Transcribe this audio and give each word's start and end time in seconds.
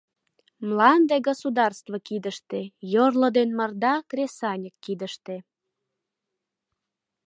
Мланде 0.67 1.15
государство 1.29 1.95
кидыште, 2.07 2.59
йорло 2.93 3.29
ден 3.37 3.49
марда 3.57 3.93
кресаньык 4.09 4.75
кидыште. 4.85 5.35